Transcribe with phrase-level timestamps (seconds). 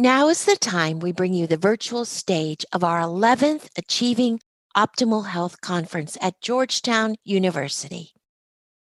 [0.00, 4.40] Now is the time we bring you the virtual stage of our 11th Achieving
[4.74, 8.14] Optimal Health Conference at Georgetown University.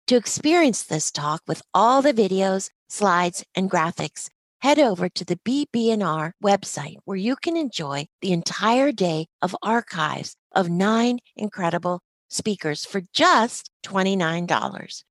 [0.08, 4.28] To experience this talk with all the videos, slides, and graphics,
[4.60, 10.36] head over to the BB&R website where you can enjoy the entire day of archives
[10.52, 15.04] of nine incredible speakers for just $29.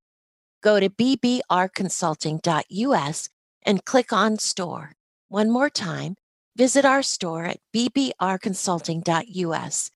[0.62, 3.28] Go to bbrconsulting.us
[3.62, 4.95] and click on store.
[5.28, 6.14] One more time,
[6.56, 9.90] visit our store at bbrconsulting.us.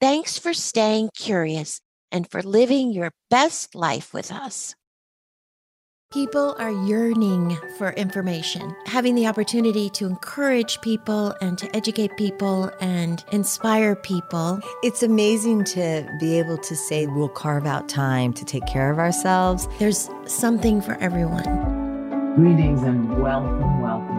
[0.00, 4.74] Thanks for staying curious and for living your best life with us.
[6.10, 12.70] People are yearning for information, having the opportunity to encourage people and to educate people
[12.80, 14.60] and inspire people.
[14.82, 18.98] It's amazing to be able to say we'll carve out time to take care of
[18.98, 19.66] ourselves.
[19.78, 21.44] There's something for everyone.
[22.36, 24.11] Greetings and welcome, welcome.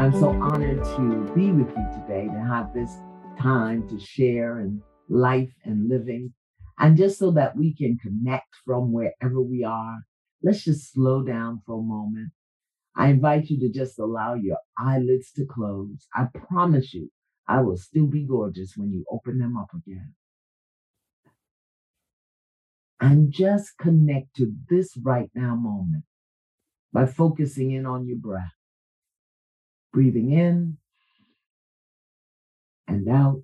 [0.00, 2.90] I'm so honored to be with you today to have this
[3.38, 6.32] time to share and life and living,
[6.78, 9.98] and just so that we can connect from wherever we are
[10.42, 12.30] Let's just slow down for a moment.
[12.96, 16.06] I invite you to just allow your eyelids to close.
[16.14, 17.10] I promise you,
[17.46, 20.14] I will still be gorgeous when you open them up again.
[23.00, 26.04] And just connect to this right now moment
[26.90, 28.59] by focusing in on your breath.
[29.92, 30.76] Breathing in
[32.86, 33.42] and out.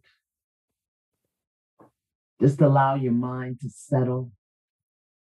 [2.40, 4.30] Just allow your mind to settle,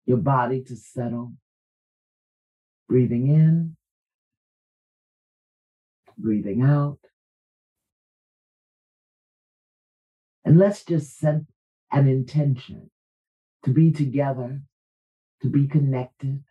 [0.04, 1.32] your body to settle.
[2.88, 3.76] Breathing in,
[6.18, 6.98] breathing out.
[10.44, 11.42] And let's just set
[11.92, 12.90] an intention
[13.64, 14.60] to be together,
[15.42, 16.42] to be connected,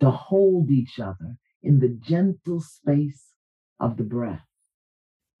[0.00, 3.34] to hold each other in the gentle space
[3.78, 4.46] of the breath.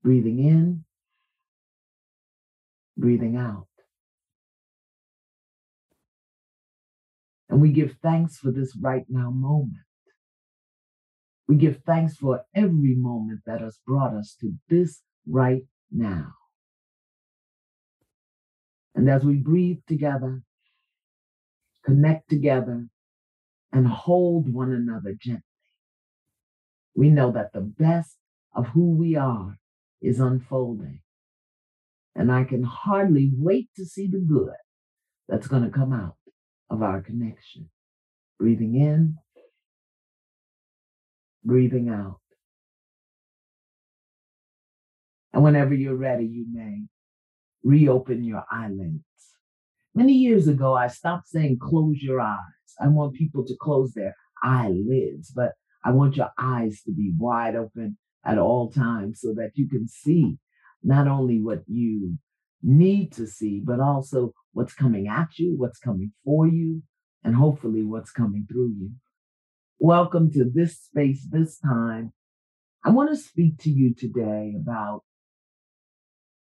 [0.02, 0.84] Breathing in,
[2.96, 3.66] breathing out.
[7.48, 9.84] And we give thanks for this right now moment.
[11.48, 16.34] We give thanks for every moment that has brought us to this right now.
[18.94, 20.42] And as we breathe together,
[21.84, 22.86] connect together,
[23.72, 25.42] and hold one another gently,
[26.94, 28.16] we know that the best
[28.54, 29.58] of who we are
[30.00, 31.00] is unfolding.
[32.14, 34.54] And I can hardly wait to see the good
[35.28, 36.16] that's going to come out
[36.68, 37.70] of our connection.
[38.38, 39.18] Breathing in,
[41.44, 42.18] breathing out.
[45.32, 46.82] And whenever you're ready, you may
[47.62, 49.04] reopen your eyelids.
[49.94, 52.38] Many years ago, I stopped saying close your eyes.
[52.80, 55.52] I want people to close their eyelids, but
[55.84, 59.88] I want your eyes to be wide open at all times so that you can
[59.88, 60.36] see
[60.82, 62.18] not only what you
[62.62, 66.82] need to see, but also what's coming at you, what's coming for you,
[67.24, 68.90] and hopefully what's coming through you.
[69.78, 72.12] Welcome to this space, this time.
[72.84, 75.02] I want to speak to you today about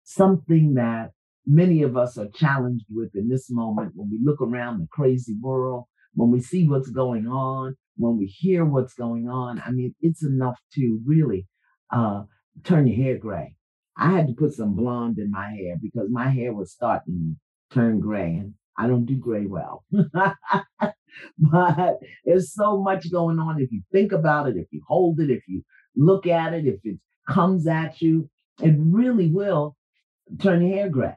[0.05, 1.11] something that
[1.45, 5.37] many of us are challenged with in this moment when we look around the crazy
[5.41, 9.63] world, when we see what's going on, when we hear what's going on.
[9.65, 11.47] I mean, it's enough to really
[11.91, 12.23] uh,
[12.65, 13.55] turn your hair gray.
[13.97, 17.37] I had to put some blonde in my hair because my hair was starting
[17.71, 19.85] to turn gray, and I don't do gray well.
[21.39, 23.61] but there's so much going on.
[23.61, 25.63] If you think about it, if you hold it, if you
[25.97, 28.29] look at it, if it comes at you,
[28.63, 29.77] it really will
[30.41, 31.17] turn your hair gray.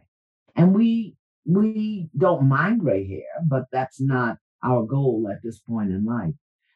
[0.55, 1.15] And we
[1.45, 6.33] we don't mind gray hair, but that's not our goal at this point in life.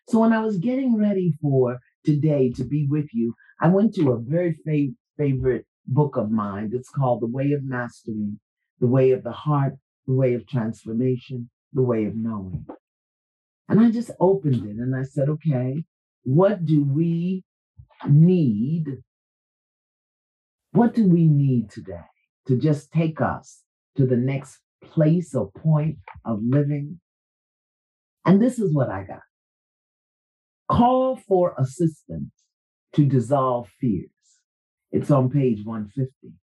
[0.07, 4.11] So when I was getting ready for today to be with you, I went to
[4.11, 6.71] a very fav- favorite book of mine.
[6.73, 8.37] It's called The Way of Mastery,
[8.79, 9.75] The Way of the Heart,
[10.07, 12.65] The Way of Transformation, The Way of Knowing.
[13.69, 15.83] And I just opened it and I said, okay,
[16.23, 17.43] what do we
[18.07, 18.97] need?
[20.71, 22.05] What do we need today
[22.47, 23.61] to just take us
[23.95, 26.99] to the next place or point of living?
[28.25, 29.21] And this is what I got
[30.73, 32.31] call for assistance
[32.93, 34.09] to dissolve fears.
[34.91, 36.35] It's on page 150.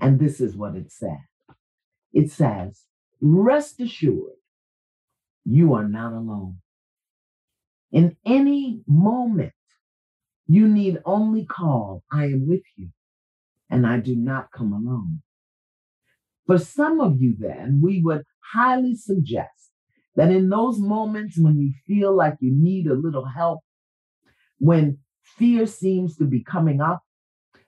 [0.00, 1.18] And this is what it said
[2.12, 2.84] it says,
[3.20, 4.38] Rest assured,
[5.44, 6.58] you are not alone.
[7.92, 9.52] In any moment,
[10.46, 12.88] you need only call, I am with you,
[13.70, 15.22] and I do not come alone.
[16.46, 18.22] For some of you, then, we would
[18.52, 19.70] highly suggest
[20.16, 23.60] that in those moments when you feel like you need a little help,
[24.58, 27.02] when fear seems to be coming up,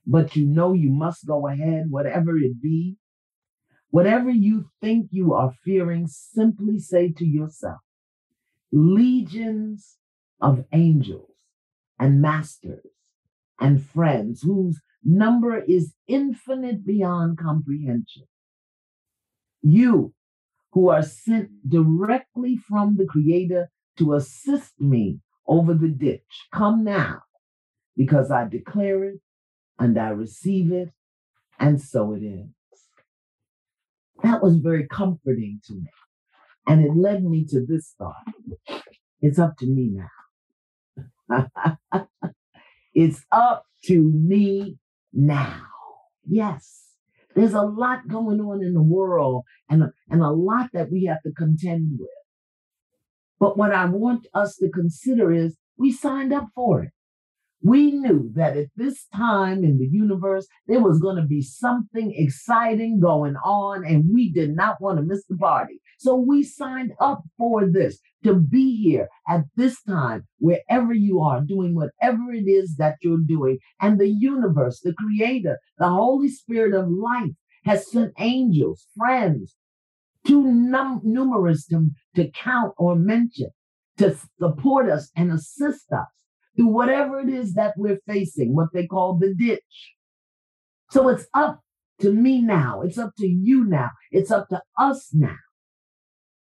[0.06, 2.96] but you know you must go ahead, whatever it be.
[3.90, 7.80] Whatever you think you are fearing, simply say to yourself,
[8.70, 9.96] legions
[10.40, 11.30] of angels
[11.98, 12.86] and masters
[13.58, 18.24] and friends whose number is infinite beyond comprehension.
[19.62, 20.14] You
[20.72, 25.18] who are sent directly from the Creator to assist me
[25.50, 27.22] over the ditch, come now
[27.96, 29.20] because I declare it
[29.78, 30.90] and I receive it,
[31.58, 32.46] and so it is.
[34.22, 35.90] That was very comforting to me.
[36.68, 38.22] And it led me to this thought
[39.20, 39.90] it's up to me
[41.28, 41.46] now.
[42.94, 44.78] it's up to me
[45.12, 45.62] now.
[46.26, 46.86] Yes.
[47.34, 51.22] There's a lot going on in the world and, and a lot that we have
[51.22, 52.08] to contend with.
[53.40, 56.90] But what I want us to consider is we signed up for it.
[57.62, 62.14] We knew that at this time in the universe, there was going to be something
[62.16, 65.80] exciting going on, and we did not want to miss the party.
[65.98, 71.42] So we signed up for this to be here at this time, wherever you are,
[71.42, 73.58] doing whatever it is that you're doing.
[73.80, 77.32] And the universe, the creator, the Holy Spirit of life
[77.64, 79.54] has sent angels, friends,
[80.26, 83.50] too num- numerous to, to count or mention,
[83.98, 86.08] to support us and assist us
[86.56, 89.94] through whatever it is that we're facing, what they call the ditch.
[90.90, 91.60] So it's up
[92.00, 92.82] to me now.
[92.82, 93.90] It's up to you now.
[94.10, 95.36] It's up to us now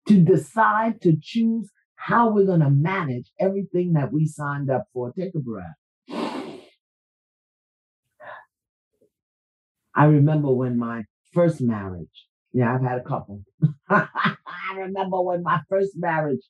[0.07, 5.11] to decide to choose how we're going to manage everything that we signed up for.
[5.11, 5.65] Take a breath.
[9.95, 12.26] I remember when my first marriage,
[12.57, 13.43] yeah, I've had a couple.
[13.89, 14.35] I
[14.75, 16.41] remember when my first marriage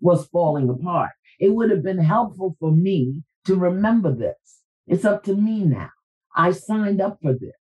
[0.00, 1.10] was falling apart.
[1.38, 4.62] It would have been helpful for me to remember this.
[4.86, 5.90] It's up to me now.
[6.34, 7.52] I signed up for this.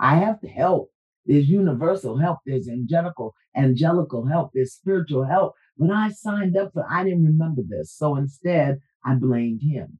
[0.00, 0.88] I have help.
[1.26, 2.38] There's universal help.
[2.46, 4.52] There's angelical, angelical help.
[4.54, 5.52] There's spiritual help.
[5.76, 7.94] When I signed up for, I didn't remember this.
[7.94, 9.98] So instead, I blamed him.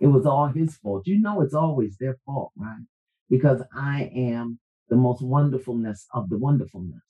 [0.00, 1.06] It was all his fault.
[1.06, 2.84] You know, it's always their fault, right?
[3.30, 7.02] Because I am the most wonderfulness of the wonderfulness.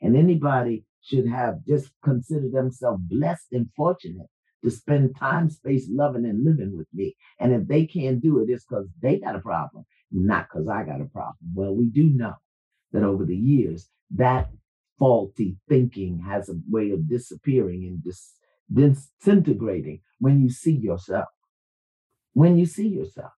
[0.00, 4.28] And anybody should have just considered themselves blessed and fortunate
[4.64, 7.16] to spend time, space, loving and living with me.
[7.38, 10.84] And if they can't do it, it's because they got a problem, not because I
[10.84, 11.36] got a problem.
[11.54, 12.34] Well, we do know
[12.92, 14.50] that over the years, that
[14.98, 18.34] faulty thinking has a way of disappearing and dis-
[18.72, 21.28] disintegrating when you see yourself.
[22.32, 23.32] When you see yourself.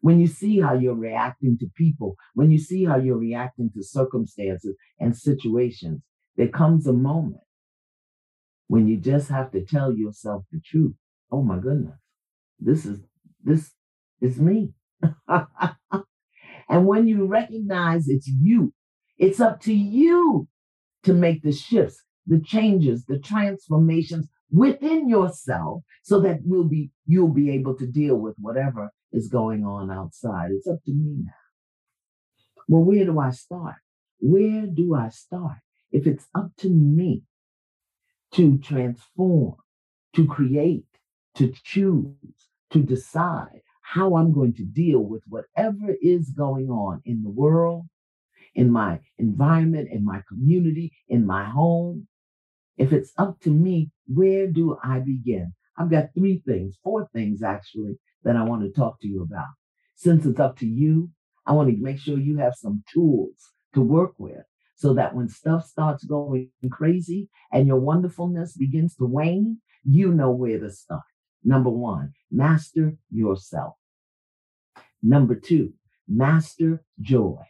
[0.00, 3.82] When you see how you're reacting to people, when you see how you're reacting to
[3.82, 6.00] circumstances and situations,
[6.36, 7.42] there comes a moment
[8.68, 10.94] when you just have to tell yourself the truth.
[11.30, 11.98] Oh my goodness,
[12.58, 13.00] this is
[13.42, 13.72] this
[14.20, 14.72] is me.
[15.28, 18.72] and when you recognize it's you,
[19.18, 20.48] it's up to you
[21.02, 27.28] to make the shifts, the changes, the transformations within yourself so that we'll be you'll
[27.28, 30.50] be able to deal with whatever is going on outside.
[30.52, 31.32] It's up to me now.
[32.68, 33.76] Well, where do I start?
[34.20, 35.58] Where do I start?
[35.90, 37.22] If it's up to me,
[38.32, 39.56] to transform,
[40.14, 40.84] to create,
[41.34, 42.14] to choose,
[42.70, 47.86] to decide how I'm going to deal with whatever is going on in the world,
[48.54, 52.06] in my environment, in my community, in my home.
[52.76, 55.52] If it's up to me, where do I begin?
[55.76, 59.48] I've got three things, four things actually, that I want to talk to you about.
[59.94, 61.10] Since it's up to you,
[61.46, 64.44] I want to make sure you have some tools to work with
[64.76, 70.30] so that when stuff starts going crazy and your wonderfulness begins to wane, you know
[70.30, 71.02] where to start.
[71.44, 73.74] Number one, master yourself.
[75.02, 75.74] Number two,
[76.08, 77.42] master joy.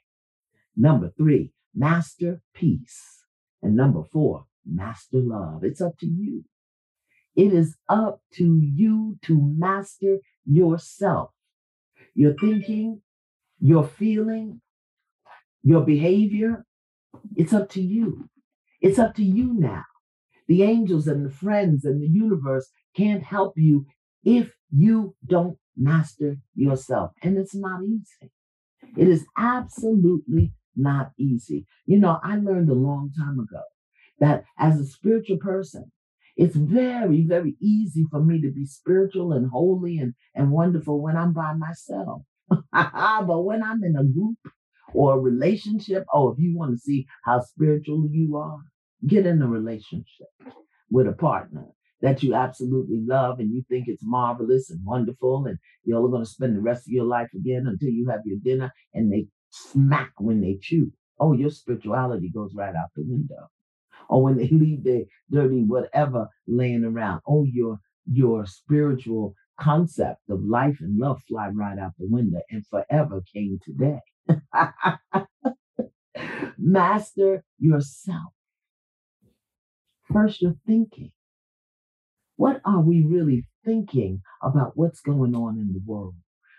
[0.77, 3.25] Number three, master peace.
[3.63, 5.65] And number four, master love.
[5.65, 6.45] It's up to you.
[7.41, 11.31] It is up to you to master yourself.
[12.15, 13.01] Your thinking,
[13.59, 14.61] your feeling,
[15.63, 16.67] your behavior,
[17.35, 18.29] it's up to you.
[18.83, 19.85] It's up to you now.
[20.49, 23.87] The angels and the friends and the universe can't help you
[24.23, 27.13] if you don't master yourself.
[27.23, 28.31] And it's not easy.
[28.99, 31.67] It is absolutely not easy.
[31.87, 33.63] You know, I learned a long time ago
[34.19, 35.91] that as a spiritual person,
[36.41, 41.17] it's very, very easy for me to be spiritual and holy and, and wonderful when
[41.17, 42.23] I'm by myself.
[42.73, 44.39] but when I'm in a group
[44.95, 46.05] or a relationship.
[46.13, 48.59] Oh, if you want to see how spiritual you are,
[49.07, 50.29] get in a relationship
[50.91, 51.67] with a partner
[52.03, 56.31] that you absolutely love and you think it's marvelous and wonderful and you're going to
[56.31, 60.13] spend the rest of your life again until you have your dinner and they smack
[60.17, 60.91] when they chew.
[61.19, 63.51] Oh, your spirituality goes right out the window.
[64.11, 67.23] Or when they leave their dirty whatever laying around.
[67.27, 72.67] Oh, your your spiritual concept of life and love fly right out the window and
[72.67, 74.01] forever came today.
[76.59, 78.33] Master yourself.
[80.13, 81.13] First, you're thinking.
[82.37, 86.15] What are we really thinking about what's going on in the world?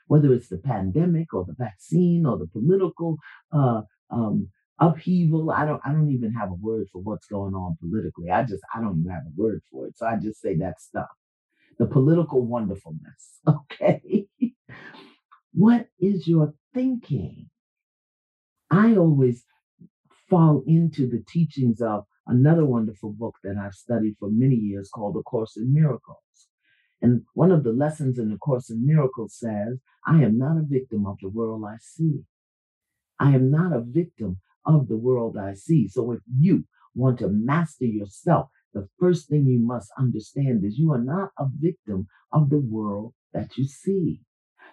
[0.08, 3.18] Whether it's the pandemic or the vaccine or the political
[3.52, 3.82] uh,
[4.12, 4.50] um,
[4.82, 5.52] upheaval.
[5.52, 5.82] I don't.
[5.86, 8.32] I don't even have a word for what's going on politically.
[8.32, 8.64] I just.
[8.76, 9.98] I don't even have a word for it.
[9.98, 11.10] So I just say that stuff.
[11.80, 13.40] The political wonderfulness.
[13.82, 14.28] Okay.
[15.54, 17.50] what is your thinking?
[18.72, 19.46] I always
[20.30, 25.18] fall into the teachings of another wonderful book that I've studied for many years called
[25.18, 26.18] A Course in Miracles.
[27.02, 30.64] And one of the lessons in the Course in Miracles says, I am not a
[30.68, 32.22] victim of the world I see.
[33.20, 35.88] I am not a victim of the world I see.
[35.88, 36.66] So if you
[36.96, 41.46] want to master yourself, the first thing you must understand is you are not a
[41.60, 44.22] victim of the world that you see.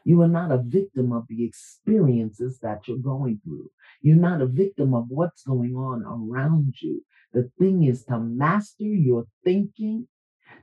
[0.04, 3.70] You are not a victim of the experiences that you're going through.
[4.00, 7.04] You're not a victim of what's going on around you.
[7.32, 10.06] The thing is to master your thinking,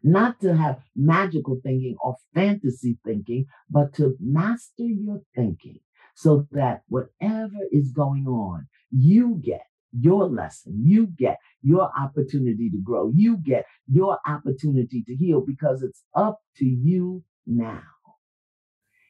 [0.02, 5.80] not to have magical thinking or fantasy thinking, but to master your thinking
[6.16, 9.66] so that whatever is going on, you get
[9.98, 15.84] your lesson, you get your opportunity to grow, you get your opportunity to heal because
[15.84, 17.84] it's up to you now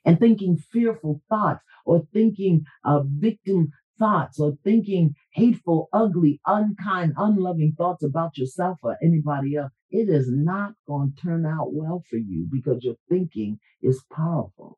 [0.05, 7.74] and thinking fearful thoughts or thinking uh, victim thoughts or thinking hateful, ugly, unkind, unloving
[7.77, 12.17] thoughts about yourself or anybody else, it is not going to turn out well for
[12.17, 14.77] you because your thinking is powerful.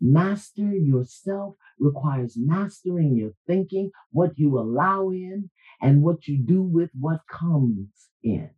[0.00, 6.90] Master yourself requires mastering your thinking, what you allow in, and what you do with
[6.98, 7.88] what comes
[8.22, 8.50] in.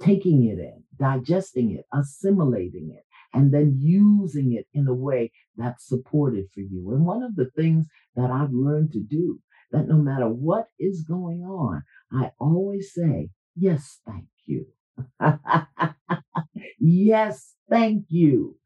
[0.00, 5.86] Taking it in, digesting it, assimilating it, and then using it in a way that's
[5.88, 6.92] supported for you.
[6.92, 9.40] And one of the things that I've learned to do,
[9.72, 11.82] that no matter what is going on,
[12.12, 14.66] I always say, yes, thank you.
[16.78, 18.56] yes, thank you.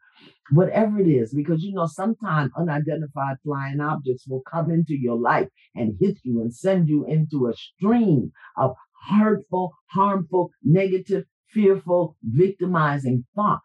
[0.51, 5.49] Whatever it is, because you know, sometimes unidentified flying objects will come into your life
[5.77, 8.75] and hit you and send you into a stream of
[9.09, 13.65] hurtful, harmful, negative, fearful, victimizing thoughts.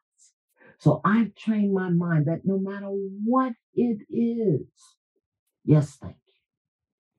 [0.78, 4.68] So I've trained my mind that no matter what it is,
[5.64, 6.18] yes, thank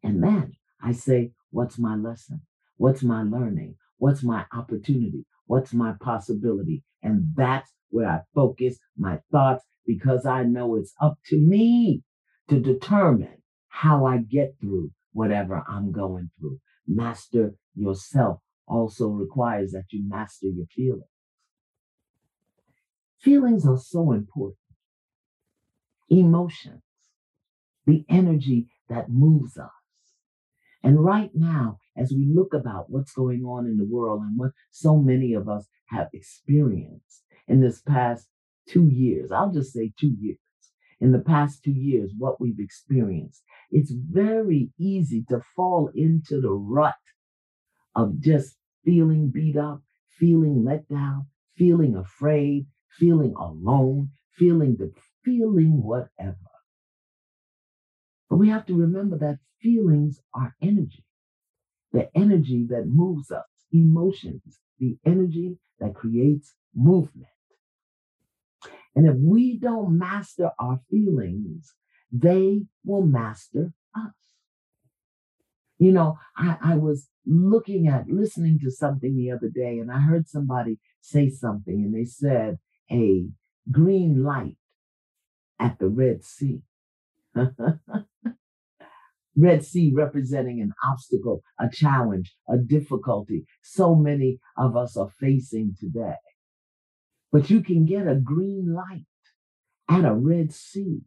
[0.02, 0.08] you.
[0.08, 2.42] And then I say, what's my lesson?
[2.76, 3.76] What's my learning?
[3.98, 5.24] What's my opportunity?
[5.46, 6.84] What's my possibility?
[7.02, 12.02] And that's where I focus my thoughts because I know it's up to me
[12.48, 16.58] to determine how I get through whatever I'm going through.
[16.86, 21.04] Master yourself also requires that you master your feelings.
[23.18, 24.58] Feelings are so important.
[26.08, 26.82] Emotions,
[27.86, 29.70] the energy that moves us.
[30.82, 34.52] And right now, as we look about what's going on in the world and what
[34.70, 38.28] so many of us have experienced in this past
[38.68, 40.38] two years, I'll just say two years,
[41.00, 46.52] in the past two years, what we've experienced, it's very easy to fall into the
[46.52, 46.94] rut
[47.94, 49.82] of just feeling beat up,
[50.18, 51.26] feeling let down,
[51.56, 52.66] feeling afraid,
[52.98, 54.92] feeling alone, feeling the
[55.24, 56.36] feeling whatever.
[58.30, 61.04] But we have to remember that feelings are energy,
[61.92, 67.26] the energy that moves us, emotions, the energy that creates movement.
[68.96, 71.74] And if we don't master our feelings,
[72.10, 74.14] they will master us.
[75.78, 80.00] You know, I, I was looking at, listening to something the other day, and I
[80.00, 82.58] heard somebody say something, and they said,
[82.90, 83.26] a
[83.70, 84.56] green light
[85.58, 86.62] at the Red Sea.
[89.36, 95.76] Red Sea representing an obstacle, a challenge, a difficulty so many of us are facing
[95.78, 96.14] today.
[97.32, 99.06] But you can get a green light
[99.88, 101.00] at a Red Sea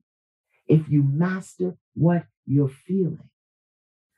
[0.68, 3.30] if you master what you're feeling.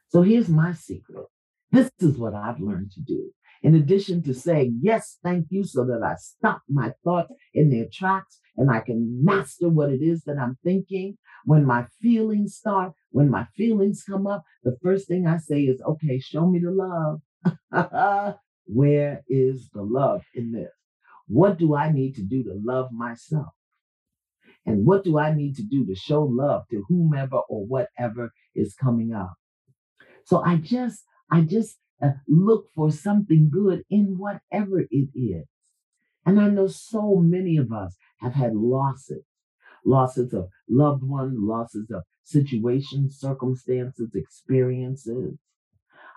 [0.09, 1.27] So here's my secret.
[1.71, 3.31] This is what I've learned to do
[3.63, 7.85] in addition to saying, yes, thank you, so that I stop my thoughts in their
[7.91, 11.17] tracks and I can master what it is that I'm thinking.
[11.45, 15.81] When my feelings start, when my feelings come up, the first thing I say is,
[15.81, 17.21] okay, show me the love.
[18.65, 20.71] Where is the love in this?
[21.31, 23.53] What do I need to do to love myself?
[24.65, 28.73] And what do I need to do to show love to whomever or whatever is
[28.75, 29.35] coming up?
[30.25, 35.45] So I just, I just uh, look for something good in whatever it is.
[36.25, 39.23] And I know so many of us have had losses,
[39.85, 45.37] losses of loved ones, losses of situations, circumstances, experiences.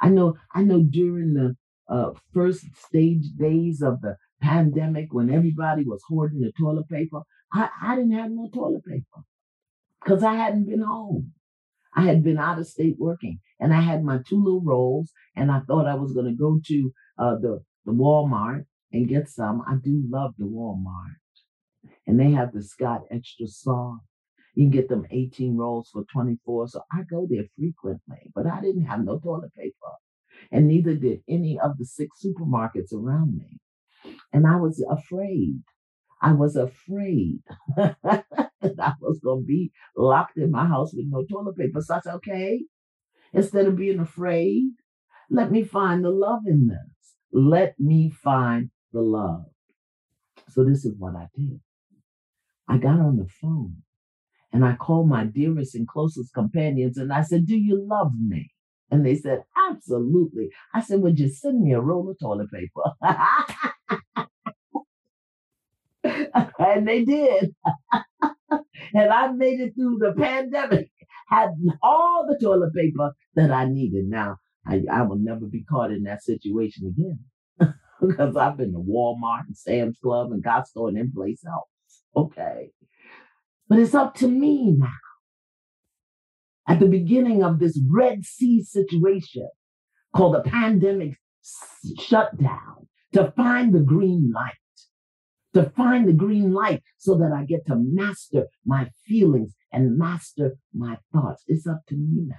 [0.03, 1.57] I know, I know during the
[1.89, 7.23] uh, first stage days of the pandemic when everybody was hoarding the toilet paper,
[7.53, 9.25] I, I didn't have no toilet paper
[10.03, 11.33] because I hadn't been home.
[11.95, 15.51] I had been out of state working and I had my two little rolls and
[15.51, 19.63] I thought I was going to go to uh, the, the Walmart and get some.
[19.67, 21.17] I do love the Walmart.
[22.07, 24.05] And they have the Scott extra soft.
[24.55, 26.69] You can get them 18 rolls for 24.
[26.69, 29.75] So I go there frequently, but I didn't have no toilet paper.
[30.51, 33.59] And neither did any of the six supermarkets around me.
[34.35, 35.63] And I was afraid.
[36.21, 37.39] I was afraid
[37.77, 38.25] that
[38.63, 41.81] I was going to be locked in my house with no toilet paper.
[41.81, 42.65] So I said, okay,
[43.33, 44.65] instead of being afraid,
[45.31, 47.15] let me find the love in this.
[47.33, 49.45] Let me find the love.
[50.49, 51.61] So this is what I did.
[52.69, 53.83] I got on the phone
[54.53, 58.51] and I called my dearest and closest companions and I said, Do you love me?
[58.91, 60.51] And they said, Absolutely.
[60.73, 62.93] I said, Would you send me a roll of toilet paper?
[66.59, 67.55] and they did.
[68.51, 70.91] and I made it through the pandemic,
[71.29, 71.51] had
[71.83, 74.07] all the toilet paper that I needed.
[74.07, 74.37] Now,
[74.67, 79.47] I, I will never be caught in that situation again because I've been to Walmart
[79.47, 81.69] and Sam's Club and Costco and in place else.
[82.17, 82.71] Okay.
[83.69, 84.89] But it's up to me now.
[86.67, 89.49] At the beginning of this Red Sea situation
[90.15, 91.17] called the pandemic
[92.01, 94.55] shutdown, to find the green light
[95.55, 100.57] to find the green light so that I get to master my feelings and master
[100.75, 101.45] my thoughts.
[101.47, 102.37] It's up to me now.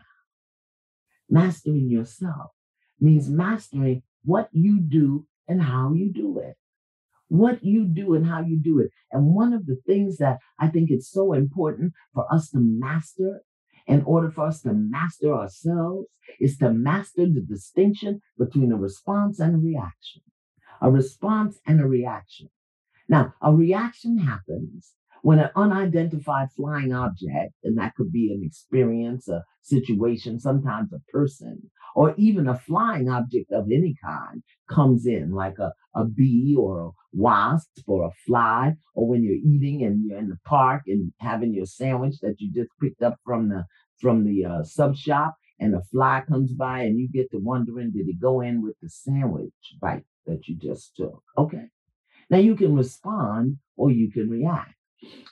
[1.29, 2.51] Mastering yourself
[3.00, 6.55] means mastering what you do and how you do it.
[7.27, 8.92] What you do and how you do it.
[9.11, 13.42] And one of the things that I think it's so important for us to master
[13.87, 16.07] in order for us to master ourselves
[16.39, 20.21] is to master the distinction between a response and a reaction.
[20.81, 22.50] A response and a reaction.
[23.07, 24.93] Now, a reaction happens
[25.25, 31.00] when an unidentified flying object, and that could be an experience, a situation, sometimes a
[31.11, 31.59] person,
[31.96, 36.79] or even a flying object of any kind comes in, like a, a bee or
[36.79, 41.11] a wasp or a fly, or when you're eating and you're in the park and
[41.20, 43.66] having your sandwich that you just picked up from the
[44.00, 47.90] from the uh, sub shop and a fly comes by and you get to wondering,
[47.90, 51.24] did it go in with the sandwich bite that you just took?
[51.35, 51.66] Okay.
[52.29, 54.75] Now you can respond or you can react.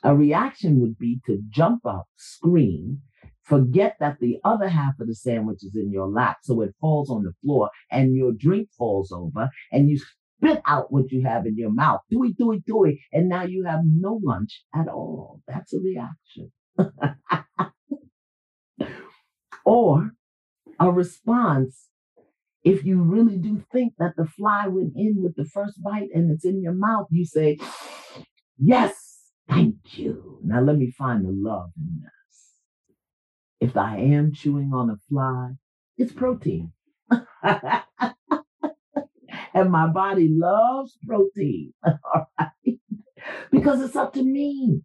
[0.04, 3.02] A reaction would be to jump up, scream,
[3.43, 7.10] forget that the other half of the sandwich is in your lap, so it falls
[7.10, 11.45] on the floor and your drink falls over and you spit out what you have
[11.45, 12.02] in your mouth.
[12.10, 12.97] Do it, do it, do it.
[13.12, 15.41] And now you have no lunch at all.
[15.47, 16.52] That's a reaction.
[19.65, 20.12] or
[20.80, 21.88] a response
[22.63, 26.32] if you really do think that the fly went in with the first bite and
[26.32, 27.58] it's in your mouth, you say,
[28.58, 29.02] Yes,
[29.49, 30.39] thank you.
[30.43, 33.69] Now let me find the love in this.
[33.69, 35.51] If I am chewing on a fly,
[35.97, 36.71] it's protein.
[39.53, 41.73] and my body loves protein.
[41.86, 42.79] All right.
[43.51, 44.82] Because it's up to me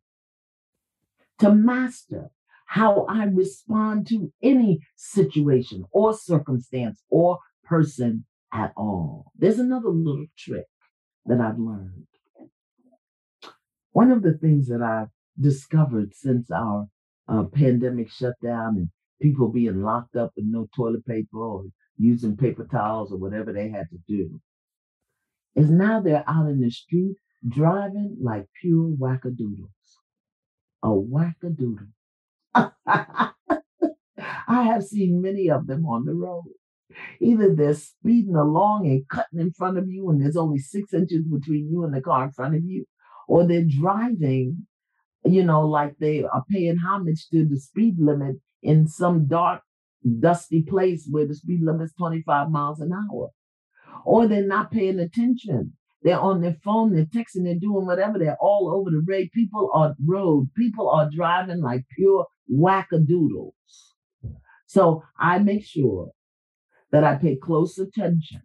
[1.38, 2.30] to master
[2.66, 9.32] how I respond to any situation or circumstance or person at all.
[9.36, 10.66] There's another little trick
[11.26, 12.07] that I've learned.
[13.92, 15.08] One of the things that I've
[15.40, 16.86] discovered since our
[17.28, 18.88] uh, pandemic shutdown and
[19.20, 21.64] people being locked up with no toilet paper or
[21.96, 24.40] using paper towels or whatever they had to do
[25.54, 29.68] is now they're out in the street driving like pure wackadoodles.
[30.82, 31.88] A wackadoodle.
[32.54, 33.32] I
[34.48, 36.44] have seen many of them on the road.
[37.20, 41.24] Either they're speeding along and cutting in front of you, and there's only six inches
[41.24, 42.86] between you and the car in front of you,
[43.28, 44.66] or they're driving,
[45.24, 49.62] you know, like they are paying homage to the speed limit in some dark,
[50.18, 53.28] dusty place where the speed limit is 25 miles an hour,
[54.04, 55.74] or they're not paying attention.
[56.02, 58.18] They're on their phone, they're texting, they're doing whatever.
[58.18, 59.28] They're all over the road.
[59.34, 60.48] People are road.
[60.56, 63.52] People are driving like pure wackadoodles.
[64.66, 66.12] So I make sure
[66.92, 68.42] that I pay close attention.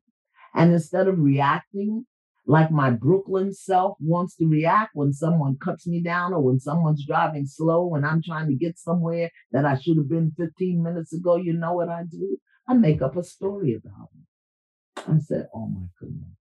[0.56, 2.06] And instead of reacting
[2.46, 7.06] like my Brooklyn self wants to react when someone cuts me down or when someone's
[7.06, 11.14] driving slow and I'm trying to get somewhere that I should have been 15 minutes
[11.14, 12.38] ago, you know what I do?
[12.68, 15.04] I make up a story about it.
[15.08, 16.36] I said, oh my goodness,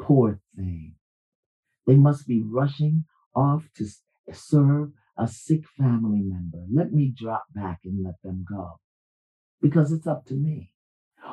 [0.00, 0.94] poor thing.
[1.86, 3.86] They must be rushing off to
[4.32, 6.64] serve a sick family member.
[6.72, 8.78] Let me drop back and let them go
[9.60, 10.70] because it's up to me.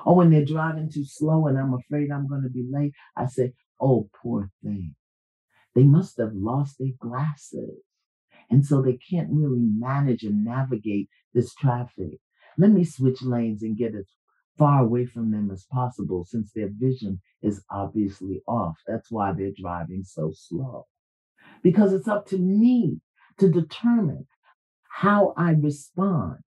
[0.06, 3.28] Or when they're driving too slow and I'm afraid I'm going to be late, I
[3.28, 4.95] say, oh, poor thing.
[5.74, 7.82] They must have lost their glasses.
[8.50, 12.19] And so they can't really manage and navigate this traffic.
[12.58, 14.06] Let me switch lanes and get as
[14.58, 18.78] far away from them as possible since their vision is obviously off.
[18.88, 20.86] That's why they're driving so slow.
[21.62, 23.02] Because it's up to me
[23.39, 24.28] to determine
[24.89, 26.38] how I respond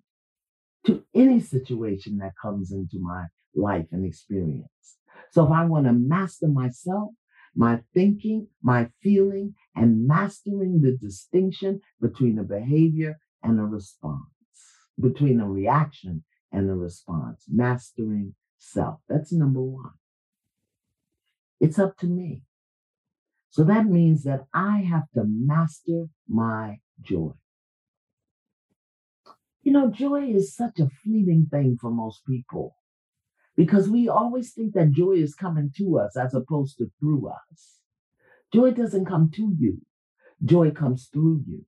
[0.88, 4.96] to any situation that comes into my life and experience.
[5.30, 7.10] So if I want to master myself,
[7.54, 14.22] my thinking, my feeling, and mastering the distinction between a behavior and a response,
[14.98, 19.00] between a reaction and a response, mastering self.
[19.10, 19.92] That's number one.
[21.60, 22.44] It's up to me.
[23.50, 27.32] So that means that I have to master my joy.
[29.68, 32.74] You know, joy is such a fleeting thing for most people
[33.54, 37.76] because we always think that joy is coming to us as opposed to through us.
[38.50, 39.82] Joy doesn't come to you.
[40.42, 41.66] Joy comes through you.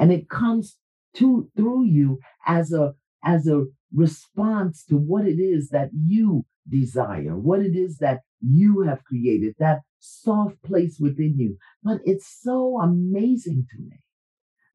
[0.00, 0.78] And it comes
[1.18, 7.38] to through you as a as a response to what it is that you desire,
[7.38, 11.56] what it is that you have created, that soft place within you.
[11.84, 14.00] But it's so amazing to me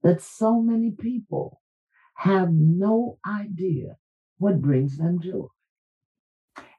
[0.02, 1.60] that so many people
[2.16, 3.98] have no idea
[4.38, 5.48] what brings them joy.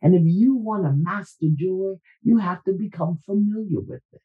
[0.02, 4.22] And if you want to master joy, you have to become familiar with it.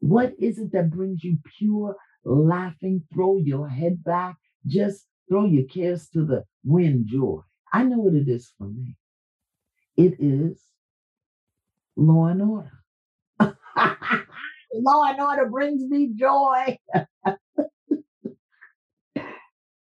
[0.00, 3.04] What is it that brings you pure laughing?
[3.14, 7.40] Throw your head back, just throw your cares to the wind joy.
[7.72, 8.96] I know what it is for me.
[9.96, 10.62] It is
[11.96, 12.72] law and order.
[14.74, 16.78] law and order brings me joy.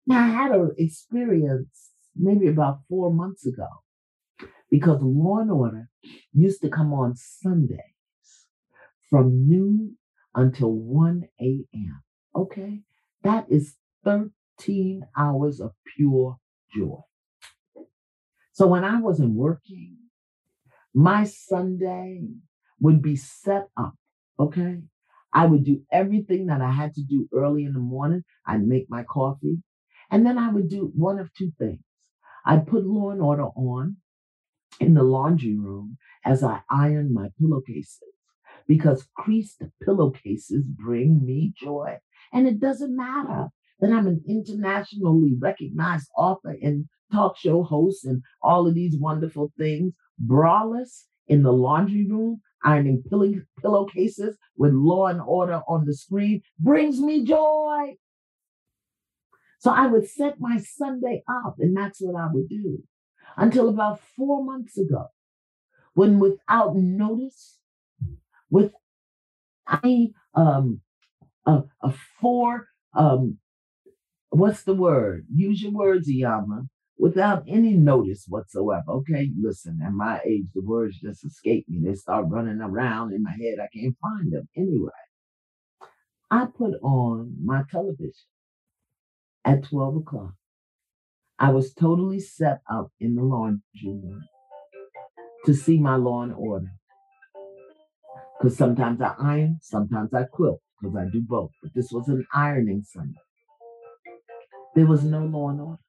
[0.06, 3.68] now, I had an experience maybe about four months ago
[4.70, 5.90] because Law and Order
[6.34, 7.80] used to come on Sundays
[9.10, 9.98] from noon
[10.36, 12.04] until 1 a.m.
[12.36, 12.82] Okay?
[13.24, 16.38] That is 13 hours of pure
[16.76, 17.00] joy.
[18.52, 19.98] So when I wasn't working,
[20.94, 22.28] my Sunday
[22.82, 23.94] would be set up.
[24.40, 24.82] Okay?
[25.32, 28.24] I would do everything that I had to do early in the morning.
[28.46, 29.64] I'd make my coffee.
[30.12, 31.84] And then I would do one of two things.
[32.46, 33.98] I'd put Law and Order on
[34.80, 38.02] in the laundry room as I iron my pillowcases
[38.68, 41.98] because creased pillowcases bring me joy.
[42.32, 48.24] And it doesn't matter that I'm an internationally recognized author and talk show host and
[48.42, 49.94] all of these wonderful things.
[50.26, 56.42] Braless in the laundry room, ironing pillow, pillowcases with law and order on the screen
[56.60, 57.96] brings me joy.
[59.64, 62.84] So I would set my Sunday up, and that's what I would do
[63.38, 65.08] until about four months ago,
[65.94, 67.60] when without notice,
[68.50, 68.74] with
[69.66, 70.82] I um
[71.46, 73.38] a, a four um
[74.32, 75.28] what's the word?
[75.34, 78.84] Use your words, Iyanla, without any notice whatsoever.
[78.90, 81.80] Okay, listen, at my age, the words just escape me.
[81.82, 83.60] They start running around in my head.
[83.62, 84.50] I can't find them.
[84.58, 84.92] Anyway,
[86.30, 88.28] I put on my television
[89.46, 90.34] at 12 o'clock.
[91.40, 94.24] I was totally set up in the laundry room
[95.46, 96.72] to see my law and order.
[98.40, 101.52] Because sometimes I iron, sometimes I quilt, because I do both.
[101.62, 103.20] But this was an ironing Sunday.
[104.76, 105.82] There was no law and order.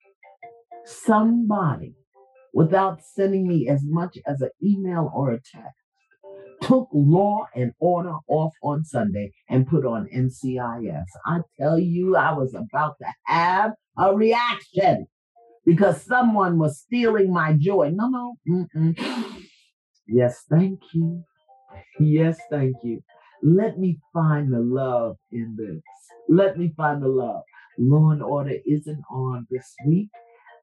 [0.84, 1.94] Somebody,
[2.52, 5.83] without sending me as much as an email or a text,
[6.64, 11.04] took law and order off on Sunday and put on NCIS.
[11.26, 15.06] I tell you, I was about to have a reaction
[15.66, 17.90] because someone was stealing my joy.
[17.94, 18.34] No, no.
[18.48, 19.44] Mm-mm.
[20.06, 21.24] Yes, thank you.
[21.98, 23.00] Yes, thank you.
[23.42, 25.82] Let me find the love in this.
[26.28, 27.42] Let me find the love.
[27.78, 30.10] Law and order isn't on this week,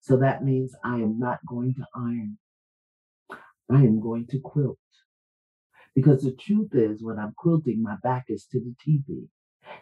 [0.01, 2.37] so that means I am not going to iron.
[3.71, 4.77] I am going to quilt.
[5.95, 9.27] Because the truth is, when I'm quilting, my back is to the TV.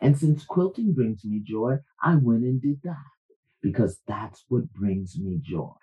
[0.02, 2.96] And since quilting brings me joy, I went and did that
[3.62, 5.74] because that's what brings me joy.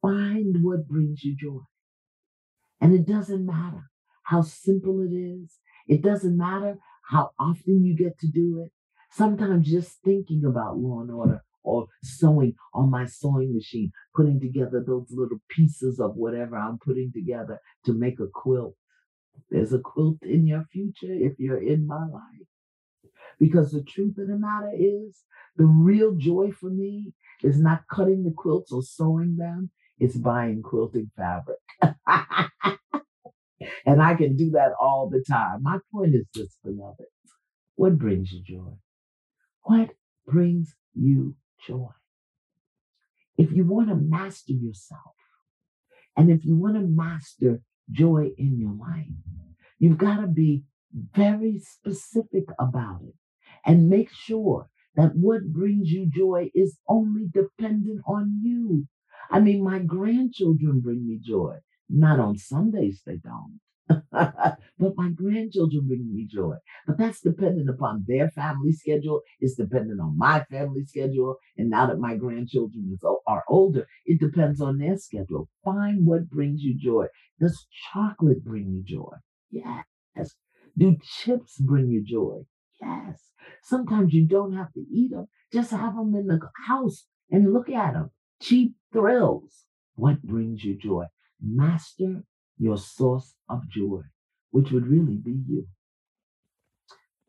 [0.00, 1.60] Find what brings you joy.
[2.80, 3.90] And it doesn't matter
[4.24, 5.58] how simple it is.
[5.86, 6.78] It doesn't matter
[7.10, 8.72] how often you get to do it.
[9.10, 14.82] Sometimes just thinking about law and order or sewing on my sewing machine, putting together
[14.86, 18.74] those little pieces of whatever I'm putting together to make a quilt.
[19.50, 22.46] There's a quilt in your future if you're in my life.
[23.38, 25.22] Because the truth of the matter is,
[25.56, 30.62] the real joy for me is not cutting the quilts or sewing them, it's buying
[30.62, 31.58] quilting fabric.
[33.86, 35.62] and I can do that all the time.
[35.62, 37.06] My point is this, beloved.
[37.76, 38.74] What brings you joy?
[39.62, 39.90] What
[40.26, 41.34] brings you
[41.66, 41.88] joy?
[43.36, 45.14] If you want to master yourself,
[46.16, 49.06] and if you want to master joy in your life,
[49.78, 53.14] you've got to be very specific about it
[53.64, 58.86] and make sure that what brings you joy is only dependent on you.
[59.30, 61.58] I mean, my grandchildren bring me joy.
[61.88, 63.60] Not on Sundays, they don't.
[64.12, 66.54] but my grandchildren bring me joy.
[66.86, 69.20] But that's dependent upon their family schedule.
[69.40, 71.36] It's dependent on my family schedule.
[71.56, 75.48] And now that my grandchildren are older, it depends on their schedule.
[75.64, 77.06] Find what brings you joy.
[77.40, 79.16] Does chocolate bring you joy?
[79.50, 79.84] Yes.
[80.76, 82.42] Do chips bring you joy?
[82.80, 83.32] Yes.
[83.62, 85.26] Sometimes you don't have to eat them.
[85.52, 88.10] Just have them in the house and look at them.
[88.40, 89.66] Cheap thrills.
[89.96, 91.06] What brings you joy?
[91.40, 92.24] Master
[92.60, 94.02] your source of joy,
[94.50, 95.66] which would really be you.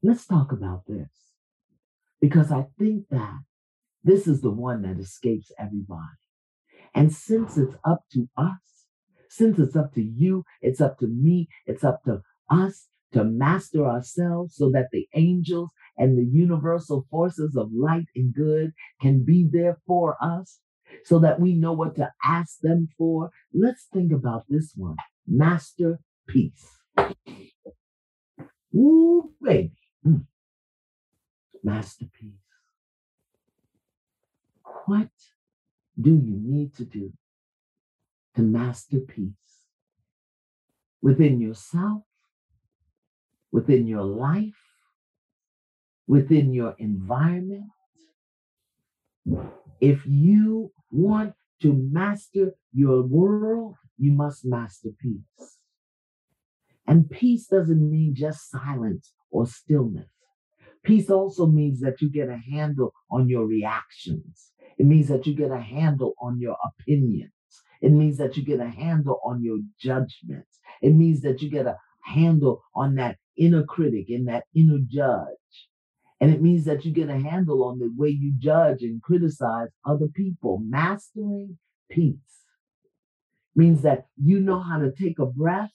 [0.04, 1.10] Let's talk about this
[2.20, 3.39] because I think that
[4.04, 6.02] this is the one that escapes everybody.
[6.94, 8.86] And since it's up to us,
[9.30, 13.86] since it's up to you, it's up to me, it's up to us to master
[13.86, 19.48] ourselves so that the angels and the universal forces of light and good can be
[19.50, 20.60] there for us
[21.06, 23.30] so that we know what to ask them for.
[23.54, 24.98] Let's think about this one
[25.32, 26.67] masterpiece.
[28.76, 29.72] Ooh, baby.
[30.06, 30.26] Mm.
[31.63, 32.34] Masterpiece.
[34.86, 35.10] What
[36.00, 37.13] do you need to do
[38.36, 39.34] to master peace
[41.02, 42.04] within yourself,
[43.52, 44.62] within your life,
[46.08, 47.70] within your environment?
[49.80, 55.60] If you want to master your world, you must master peace.
[56.88, 60.10] And peace doesn't mean just silence or stillness.
[60.84, 64.52] Peace also means that you get a handle on your reactions.
[64.80, 67.32] It means that you get a handle on your opinions.
[67.80, 70.60] It means that you get a handle on your judgments.
[70.82, 75.28] It means that you get a handle on that inner critic and that inner judge.
[76.20, 79.70] And it means that you get a handle on the way you judge and criticize
[79.86, 80.60] other people.
[80.64, 81.60] Mastering
[81.90, 82.40] peace
[83.56, 85.72] means that you know how to take a breath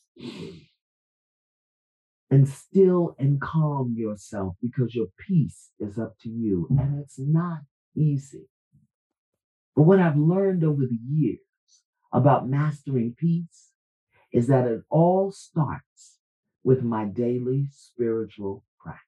[2.31, 6.67] and still and calm yourself because your peace is up to you.
[6.71, 7.61] And it's not
[7.95, 8.49] easy.
[9.75, 11.39] But what I've learned over the years
[12.13, 13.71] about mastering peace
[14.33, 16.19] is that it all starts
[16.65, 19.03] with my daily spiritual practice.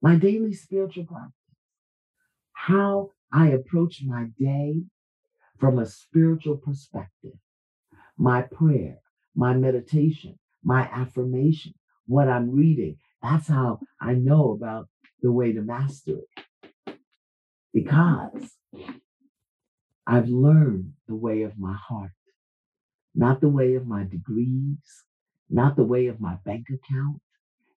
[0.00, 1.32] My daily spiritual practice.
[2.52, 4.84] How I approach my day
[5.64, 7.32] from a spiritual perspective.
[8.18, 8.98] My prayer,
[9.34, 11.72] my meditation, my affirmation,
[12.06, 14.88] what I'm reading, that's how I know about
[15.22, 16.98] the way to master it.
[17.72, 18.50] Because
[20.06, 22.12] I've learned the way of my heart,
[23.14, 25.04] not the way of my degrees,
[25.48, 27.22] not the way of my bank account,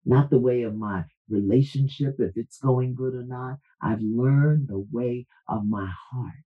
[0.05, 3.59] not the way of my relationship, if it's going good or not.
[3.81, 6.43] I've learned the way of my heart.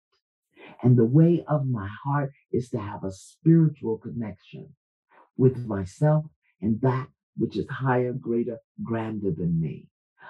[0.82, 4.74] And the way of my heart is to have a spiritual connection
[5.38, 6.26] with myself
[6.62, 7.08] and that
[7.38, 9.88] which is higher, greater, grander than me.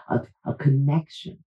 [0.10, 1.44] A, a connection.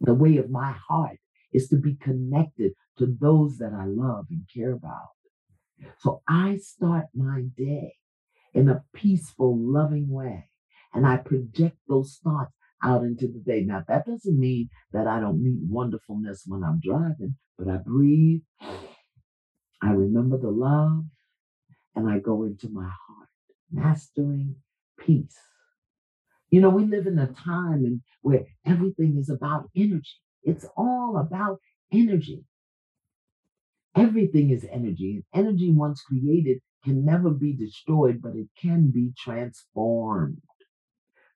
[0.00, 1.18] The way of my heart
[1.52, 5.08] is to be connected to those that I love and care about.
[5.98, 7.94] So I start my day
[8.52, 10.48] in a peaceful, loving way.
[10.92, 13.62] And I project those thoughts out into the day.
[13.64, 18.42] Now, that doesn't mean that I don't meet wonderfulness when I'm driving, but I breathe,
[19.82, 21.04] I remember the love,
[21.94, 23.28] and I go into my heart,
[23.70, 24.56] mastering
[24.98, 25.38] peace.
[26.50, 30.20] You know, we live in a time in where everything is about energy.
[30.42, 31.58] It's all about
[31.92, 32.44] energy.
[33.96, 39.12] Everything is energy, and energy once created can never be destroyed, but it can be
[39.16, 40.40] transformed.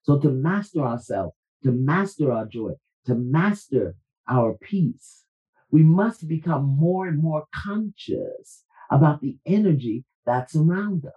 [0.09, 2.75] So to master ourselves, to master our joy,
[3.07, 3.97] to master
[4.29, 5.25] our peace,
[5.73, 11.12] we must become more and more conscious about the energy that's around us.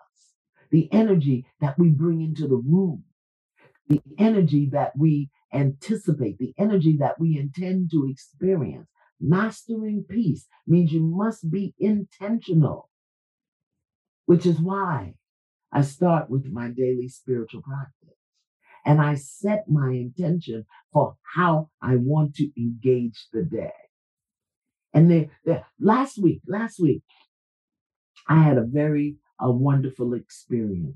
[0.71, 3.05] the energy that we bring into the room,
[3.89, 8.87] the energy that we anticipate, the energy that we intend to experience.
[9.21, 12.89] Mastering peace means you must be intentional,
[14.27, 15.15] which is why
[15.71, 18.20] I start with my daily spiritual practice.
[18.85, 23.71] And I set my intention for how I want to engage the day.
[24.93, 27.03] And the, the last week, last week,
[28.27, 30.95] I had a very a wonderful experience.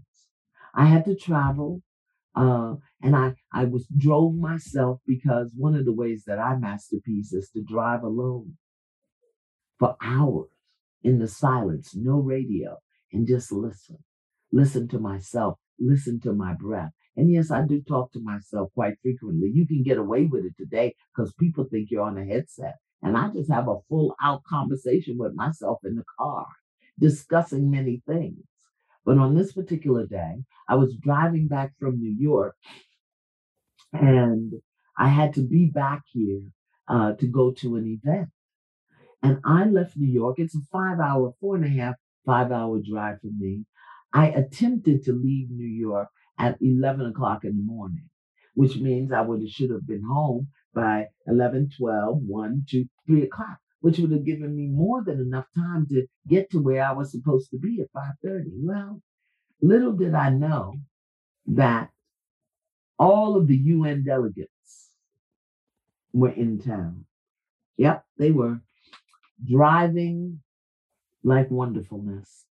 [0.74, 1.82] I had to travel,
[2.36, 7.34] uh, and I I was drove myself because one of the ways that I masterpiece
[7.34, 8.58] is to drive alone
[9.80, 10.50] for hours
[11.04, 12.78] in the silence, no radio,
[13.12, 13.98] and just listen,
[14.52, 16.92] listen to myself, listen to my breath.
[17.18, 19.50] And yes, I do talk to myself quite frequently.
[19.54, 22.76] You can get away with it today because people think you're on a headset.
[23.02, 26.48] And I just have a full out conversation with myself in the car
[27.00, 28.40] discussing many things.
[29.06, 32.56] But on this particular day, I was driving back from New York
[33.94, 34.54] and
[34.98, 36.42] I had to be back here
[36.88, 38.30] uh, to go to an event.
[39.22, 40.36] And I left New York.
[40.40, 43.66] It's a five hour, four and a half, five hour drive for me.
[44.14, 48.10] I attempted to leave New York at 11 o'clock in the morning,
[48.54, 53.24] which means I would have should have been home by 11, 12, 1, 2, 3
[53.24, 56.92] o'clock which would have given me more than enough time to get to where I
[56.94, 58.50] was supposed to be at 5:30.
[58.64, 59.00] Well,
[59.62, 60.74] little did I know
[61.46, 61.92] that
[62.98, 64.90] all of the UN delegates
[66.14, 67.06] were in town.
[67.78, 68.60] Yep, they were
[69.48, 70.42] driving
[71.24, 72.48] like wonderfulness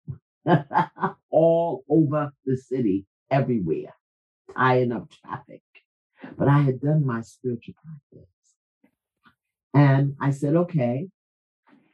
[1.30, 3.94] all over the city, everywhere,
[4.54, 5.62] tying up traffic.
[6.36, 8.28] But I had done my spiritual practice.
[9.72, 11.08] And I said, okay,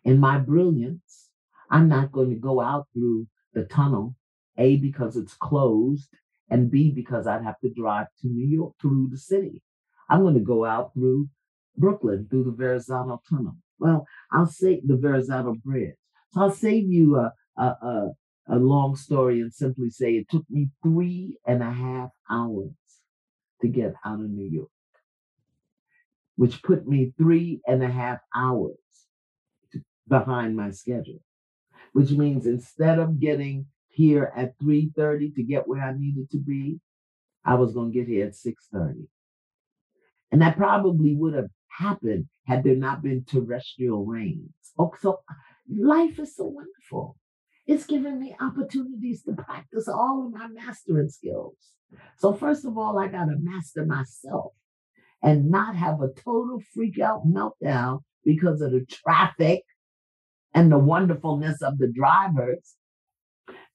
[0.05, 1.29] in my brilliance,
[1.71, 4.15] I'm not going to go out through the tunnel,
[4.57, 6.09] A, because it's closed,
[6.49, 9.63] and B, because I'd have to drive to New York through the city.
[10.09, 11.29] I'm going to go out through
[11.77, 13.57] Brooklyn, through the Verrazano Tunnel.
[13.79, 15.97] Well, I'll say the Verrazano Bridge.
[16.31, 18.11] So I'll save you a, a, a,
[18.49, 22.71] a long story and simply say it took me three and a half hours
[23.61, 24.69] to get out of New York,
[26.37, 28.77] which put me three and a half hours
[30.09, 31.21] behind my schedule,
[31.93, 36.81] which means instead of getting here at 3:30 to get where I needed to be,
[37.45, 39.09] I was going to get here at 6:30.
[40.31, 44.53] And that probably would have happened had there not been terrestrial rains.
[44.79, 45.21] Oh, so
[45.69, 47.17] life is so wonderful.
[47.67, 51.57] It's given me opportunities to practice all of my mastering skills.
[52.19, 54.53] So, first of all, I got to master myself
[55.23, 59.63] and not have a total freak out meltdown because of the traffic
[60.55, 62.75] and the wonderfulness of the drivers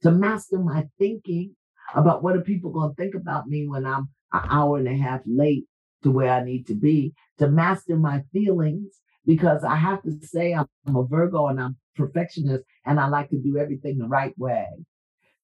[0.03, 1.55] to master my thinking
[1.93, 4.95] about what are people going to think about me when I'm an hour and a
[4.95, 5.65] half late
[6.03, 10.53] to where I need to be, to master my feelings because I have to say
[10.53, 14.67] I'm a Virgo and I'm perfectionist and I like to do everything the right way.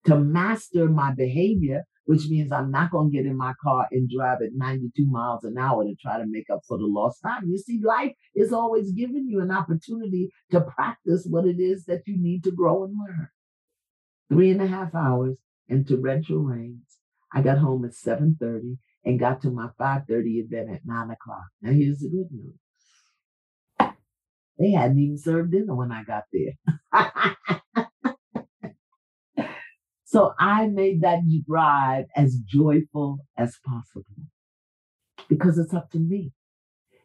[0.06, 4.10] To master my behavior which means I'm not going to get in my car and
[4.10, 7.50] drive at 92 miles an hour to try to make up for the lost time.
[7.50, 12.04] You see, life is always giving you an opportunity to practice what it is that
[12.08, 13.28] you need to grow and learn.
[14.30, 16.98] Three and a half hours in torrential rains.
[17.34, 21.48] I got home at 7:30 and got to my 5:30 event at 9 o'clock.
[21.62, 22.56] Now here's the good news.
[24.60, 26.54] They hadn't even served dinner when I got there.
[30.06, 34.06] So I made that drive as joyful as possible
[35.28, 36.32] because it's up to me.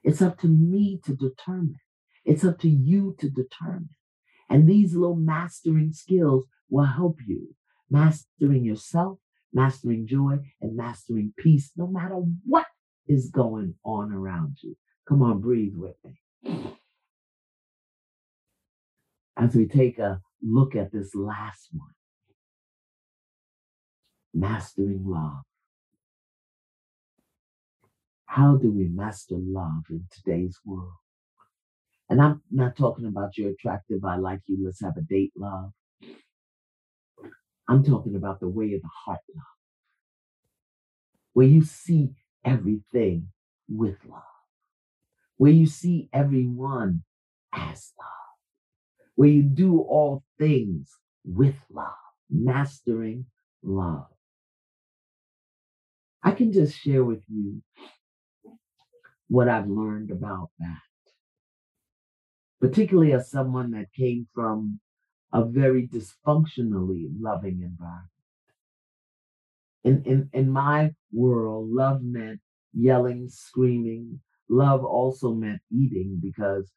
[0.04, 1.80] It's up to me to determine.
[2.24, 3.90] It's up to you to determine.
[4.48, 7.54] And these little mastering skills will help you
[7.90, 9.18] mastering yourself,
[9.52, 12.14] mastering joy, and mastering peace, no matter
[12.46, 12.66] what
[13.06, 14.76] is going on around you.
[15.08, 16.78] Come on, breathe with me.
[19.36, 21.94] As we take a look at this last one,
[24.34, 25.42] mastering love.
[28.26, 30.92] How do we master love in today's world?
[32.08, 35.72] And I'm not talking about you're attractive, I like you, let's have a date love.
[37.68, 39.44] I'm talking about the way of the heart love,
[41.32, 42.10] where you see
[42.44, 43.28] everything
[43.68, 44.22] with love,
[45.36, 47.04] where you see everyone
[47.52, 48.21] as love,
[49.22, 50.90] where you do all things
[51.24, 51.94] with love,
[52.28, 53.24] mastering
[53.62, 54.08] love.
[56.24, 57.62] I can just share with you
[59.28, 60.80] what I've learned about that,
[62.60, 64.80] particularly as someone that came from
[65.32, 68.10] a very dysfunctionally loving environment.
[69.84, 72.40] In, in, in my world, love meant
[72.74, 74.18] yelling, screaming.
[74.48, 76.72] Love also meant eating because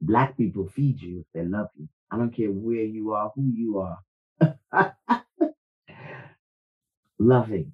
[0.00, 1.88] black people feed you if they love you.
[2.10, 3.98] I don't care where you are, who you are.
[7.18, 7.72] Loving.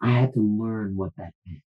[0.00, 1.62] I had to learn what that meant.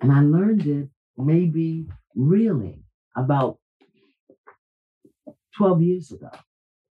[0.00, 2.82] And I learned it maybe really
[3.16, 3.58] about
[5.56, 6.30] 12 years ago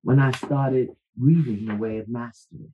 [0.03, 2.70] when I started reading The Way of Mastery.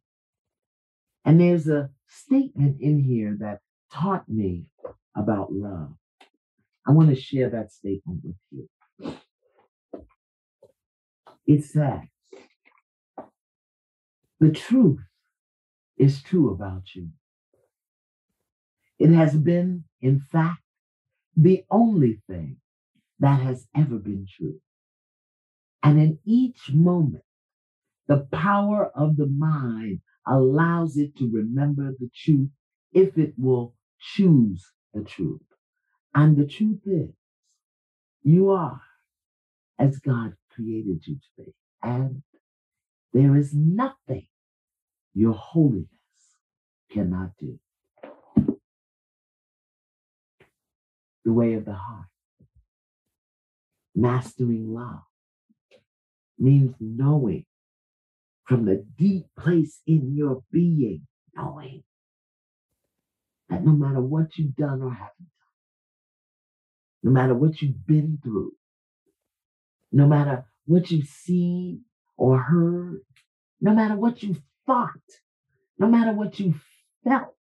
[1.25, 3.61] And there's a statement in here that
[3.93, 4.65] taught me
[5.17, 5.95] about love.
[6.87, 8.69] I want to share that statement with you.
[11.47, 12.01] It says,
[14.41, 15.01] The truth
[15.97, 17.09] is true about you.
[18.99, 20.61] It has been, in fact,
[21.37, 22.59] the only thing
[23.21, 24.61] that has ever been true.
[25.83, 27.25] And in each moment,
[28.09, 32.51] the power of the mind allows it to remember the truth
[32.93, 34.65] if it will choose
[34.97, 35.41] the truth.
[36.15, 37.11] And the truth is,
[38.23, 38.81] you are
[39.79, 41.55] as God created you to be.
[41.83, 42.23] And
[43.13, 44.27] there is nothing
[45.15, 45.89] your holiness
[46.91, 47.59] cannot do.
[51.25, 52.07] The way of the heart.
[53.95, 55.03] Mastering love
[56.39, 57.47] means knowing
[58.45, 61.83] from the deep place in your being, knowing
[63.49, 65.29] that no matter what you've done or haven't done,
[67.03, 68.53] no matter what you've been through,
[69.93, 71.83] no matter what you've seen
[72.17, 73.01] or heard,
[73.61, 74.91] no matter what you've thought,
[75.79, 76.63] no matter what you've
[77.05, 77.37] felt,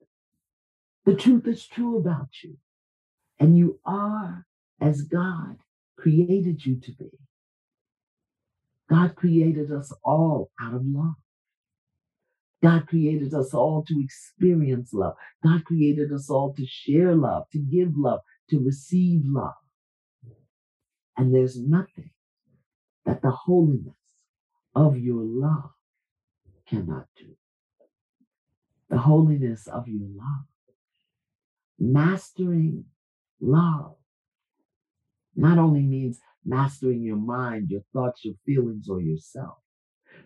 [1.04, 2.56] the truth is true about you.
[3.38, 4.46] And you are
[4.80, 5.56] as God
[5.96, 7.10] created you to be.
[8.88, 11.14] God created us all out of love.
[12.64, 15.16] God created us all to experience love.
[15.44, 19.52] God created us all to share love, to give love, to receive love.
[21.18, 22.10] And there's nothing
[23.04, 23.94] that the holiness
[24.74, 25.72] of your love
[26.66, 27.36] cannot do.
[28.88, 30.46] The holiness of your love.
[31.78, 32.86] Mastering
[33.42, 33.96] love
[35.36, 39.58] not only means mastering your mind, your thoughts, your feelings, or yourself.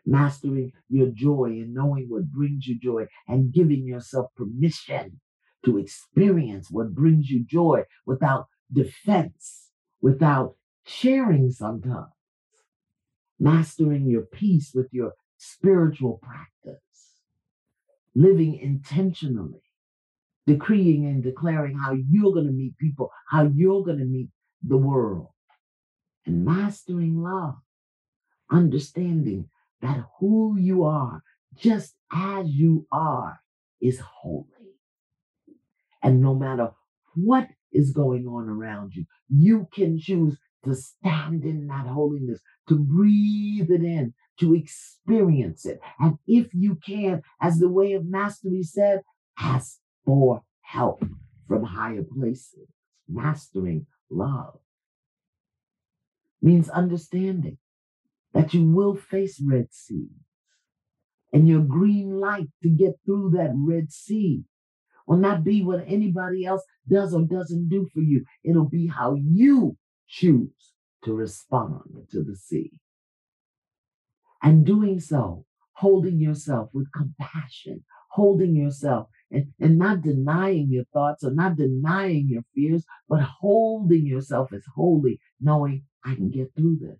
[0.07, 5.21] Mastering your joy and knowing what brings you joy and giving yourself permission
[5.65, 9.71] to experience what brings you joy without defense,
[10.01, 12.13] without sharing sometimes.
[13.39, 16.83] Mastering your peace with your spiritual practice.
[18.15, 19.63] Living intentionally,
[20.47, 24.29] decreeing and declaring how you're going to meet people, how you're going to meet
[24.63, 25.29] the world
[26.29, 27.57] and mastering love,
[28.51, 29.49] understanding
[29.81, 31.23] that who you are,
[31.57, 33.41] just as you are,
[33.81, 34.47] is holy.
[36.03, 36.71] And no matter
[37.15, 42.79] what is going on around you, you can choose to stand in that holiness, to
[42.79, 45.81] breathe it in, to experience it.
[45.99, 49.03] And if you can, as the way of mastery said,
[49.39, 51.05] ask for help
[51.47, 52.69] from higher places,
[53.09, 54.59] mastering love
[56.41, 57.59] means understanding
[58.35, 60.11] that you will face Red Seas
[61.33, 64.45] and your green light to get through that Red Sea
[65.07, 68.25] will not be what anybody else does or doesn't do for you.
[68.45, 69.77] It'll be how you
[70.07, 70.73] choose
[71.05, 72.73] to respond to the sea.
[74.43, 81.25] And doing so, holding yourself with compassion, holding yourself and, and not denying your thoughts
[81.25, 86.79] or not denying your fears, but holding yourself as holy, knowing I can get through
[86.81, 86.99] this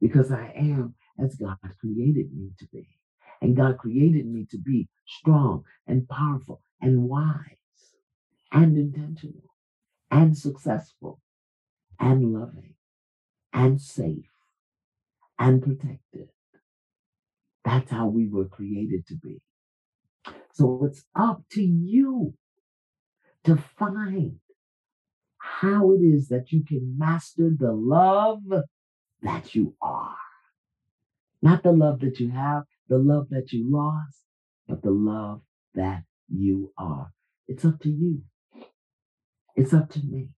[0.00, 2.88] because I am as God created me to be.
[3.40, 7.56] And God created me to be strong and powerful and wise
[8.52, 9.50] and intentional
[10.10, 11.20] and successful
[12.00, 12.74] and loving
[13.52, 14.30] and safe
[15.38, 16.28] and protected.
[17.64, 19.40] That's how we were created to be.
[20.52, 22.34] So it's up to you
[23.44, 24.36] to find
[25.38, 28.42] how it is that you can master the love
[29.24, 30.16] that you are.
[31.42, 34.18] Not the love that you have, the love that you lost,
[34.68, 35.40] but the love
[35.74, 37.10] that you are.
[37.48, 38.22] It's up to you.
[39.56, 40.28] It's up to me.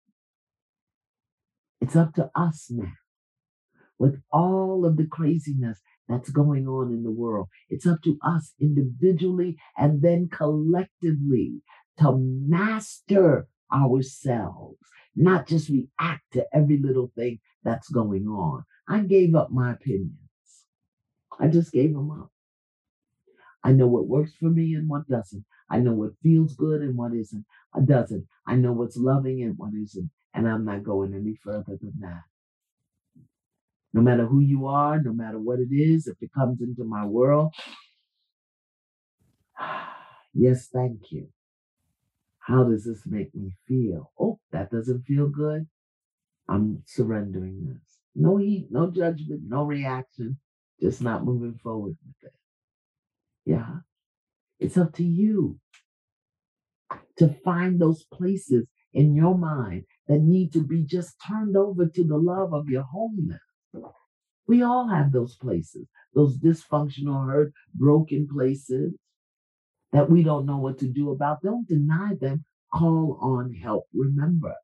[1.81, 2.93] It's up to us now.
[3.99, 8.53] With all of the craziness that's going on in the world, it's up to us
[8.61, 11.63] individually and then collectively
[11.99, 14.79] to master ourselves,
[15.15, 18.65] not just react to every little thing that's going on.
[18.89, 20.13] I gave up my opinions.
[21.39, 22.31] I just gave them up.
[23.65, 25.45] I know what works for me and what doesn't.
[25.69, 27.45] I know what feels good and what isn't.
[27.77, 28.27] It uh, doesn't.
[28.47, 30.11] I know what's loving and what isn't.
[30.35, 32.23] And I'm not going any further than that.
[33.93, 37.05] No matter who you are, no matter what it is, if it comes into my
[37.05, 37.53] world,
[40.35, 41.29] yes, thank you.
[42.39, 44.13] How does this make me feel?
[44.21, 45.67] Oh, that doesn't feel good.
[46.49, 47.96] I'm surrendering this.
[48.19, 50.39] No heat, no judgment, no reaction,
[50.81, 52.33] just not moving forward with it.
[53.45, 53.81] Yeah.
[54.59, 55.61] It's up to you
[57.19, 62.05] to find those places in your mind that need to be just turned over to
[62.05, 63.41] the love of your holiness.
[64.49, 68.95] We all have those places, those dysfunctional, hurt, broken places
[69.93, 71.43] that we don't know what to do about.
[71.43, 72.47] Don't deny them.
[72.73, 73.85] Call on help.
[73.93, 74.55] Remember,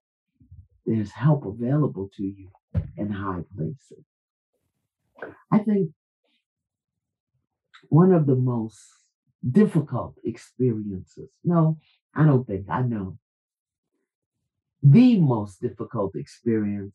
[0.86, 2.50] there's help available to you
[2.96, 4.04] in high places.
[5.50, 5.90] I think
[7.88, 8.78] one of the most
[9.48, 11.78] difficult experiences, no,
[12.14, 13.18] I don't think, I know,
[14.82, 16.94] the most difficult experience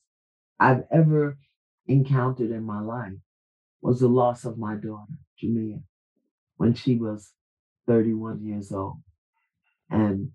[0.59, 1.37] I've ever
[1.87, 3.13] encountered in my life
[3.81, 5.81] was the loss of my daughter, Gemmia,
[6.57, 7.31] when she was
[7.87, 8.97] 31 years old
[9.89, 10.31] and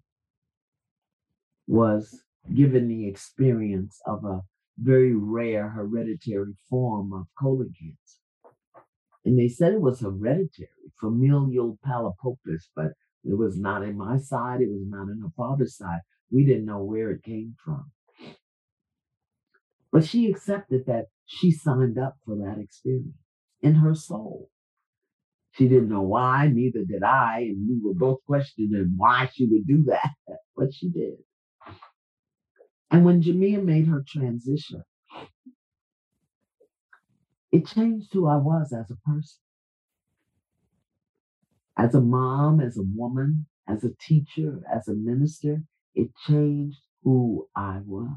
[1.67, 2.23] was
[2.55, 4.43] given the experience of a
[4.79, 8.85] very rare hereditary form of colon cancer.
[9.25, 10.69] And they said it was hereditary,
[10.99, 12.93] familial polyposis, but
[13.25, 16.01] it was not in my side, it was not in her father's side.
[16.31, 17.93] We didn't know where it came from.
[19.93, 23.15] But she accepted that she signed up for that experience
[23.61, 24.49] in her soul.
[25.53, 29.67] She didn't know why, neither did I, and we were both questioning why she would
[29.67, 30.11] do that,
[30.57, 31.19] but she did.
[32.93, 34.85] And when Gemmia made her transition,
[37.53, 39.41] it changed who I was as a person.
[41.79, 45.63] As a mom, as a woman, as a teacher, as a minister,
[45.95, 48.11] it changed who I was.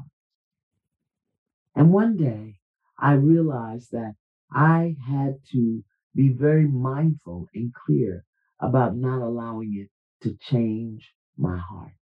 [1.76, 2.56] And one day
[2.98, 4.14] I realized that
[4.52, 8.24] I had to be very mindful and clear
[8.60, 9.90] about not allowing it
[10.24, 11.92] to change my heart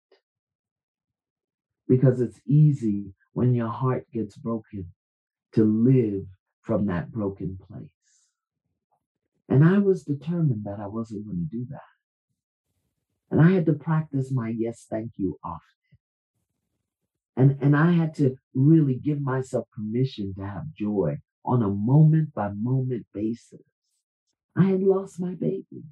[1.87, 4.87] because it's easy when your heart gets broken
[5.53, 6.25] to live
[6.61, 7.89] from that broken place.
[9.47, 11.79] And I was determined that I wasn't going to do that.
[13.29, 15.61] And I had to practice my yes, thank you often.
[17.37, 22.33] And, and I had to really give myself permission to have joy on a moment
[22.33, 23.61] by moment basis.
[24.57, 25.83] I had lost my baby,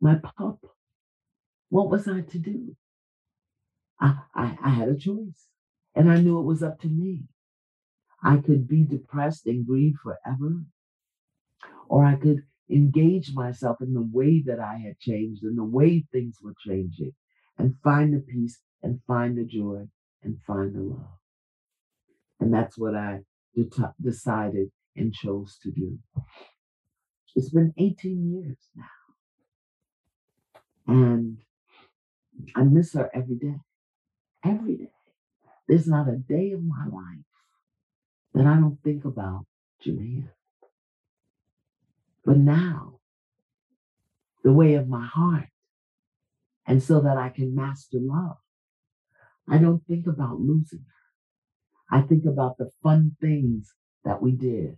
[0.00, 0.58] my pup.
[1.70, 2.76] What was I to do?
[4.00, 5.46] I, I, had a choice.
[5.94, 7.24] And I knew it was up to me.
[8.22, 10.62] I could be depressed and grieve forever,
[11.88, 16.04] or I could engage myself in the way that I had changed and the way
[16.12, 17.12] things were changing
[17.56, 19.86] and find the peace and find the joy
[20.22, 21.06] and find the love.
[22.40, 23.20] And that's what I
[23.54, 25.98] de- decided and chose to do.
[27.34, 28.84] It's been 18 years now.
[30.86, 31.38] And
[32.54, 33.56] I miss her every day
[34.44, 34.92] every day.
[35.68, 37.24] There's not a day of my life
[38.34, 39.46] that I don't think about
[39.84, 40.28] Gemmia.
[42.24, 43.00] But now,
[44.44, 45.48] the way of my heart,
[46.66, 48.36] and so that I can master love,
[49.48, 51.98] I don't think about losing her.
[51.98, 53.72] I think about the fun things
[54.04, 54.76] that we did.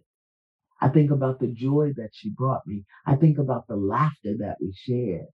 [0.81, 2.85] I think about the joy that she brought me.
[3.05, 5.27] I think about the laughter that we shared.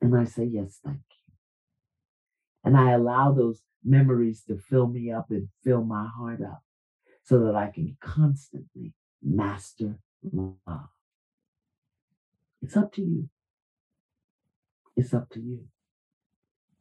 [0.00, 1.17] And I say, yes, thank you.
[2.64, 6.62] And I allow those memories to fill me up and fill my heart up
[7.22, 9.98] so that I can constantly master
[10.32, 10.88] love.
[12.62, 13.28] It's up to you.
[14.96, 15.64] It's up to you.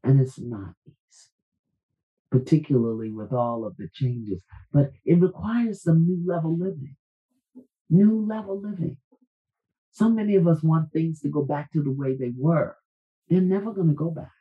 [0.04, 1.30] And it's not easy,
[2.32, 6.96] particularly with all of the changes, but it requires some new level living.
[7.90, 8.98] New level living.
[9.92, 12.76] So many of us want things to go back to the way they were.
[13.30, 14.37] They're never going to go back.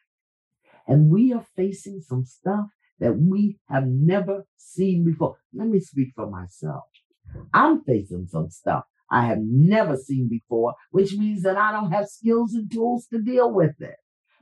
[0.87, 2.66] And we are facing some stuff
[3.01, 5.37] that we have never seen before.
[5.53, 6.84] Let me speak for myself.
[7.53, 12.09] I'm facing some stuff I have never seen before, which means that I don't have
[12.09, 13.97] skills and tools to deal with it.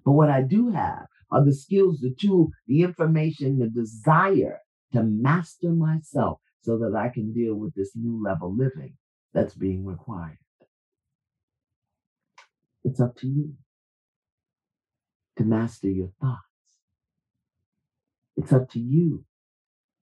[0.05, 4.61] But what I do have are the skills, the tool, the information, the desire
[4.92, 8.95] to master myself so that I can deal with this new level living
[9.32, 10.38] that's being required.
[12.84, 13.55] It's up to you
[15.37, 16.41] to master your thoughts.
[18.37, 19.24] It's up to you